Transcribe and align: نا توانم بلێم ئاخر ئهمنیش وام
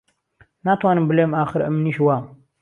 نا 0.65 0.73
توانم 0.79 1.05
بلێم 1.09 1.31
ئاخر 1.37 1.59
ئهمنیش 1.65 1.97
وام 2.01 2.23